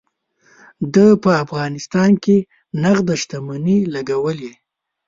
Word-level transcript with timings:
ده 0.93 1.05
په 1.23 1.31
افغانستان 1.43 2.11
کې 2.23 2.37
نغده 2.83 3.15
شتمني 3.21 3.77
لګولې. 3.93 4.51